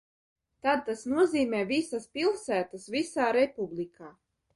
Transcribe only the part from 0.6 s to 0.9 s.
Tad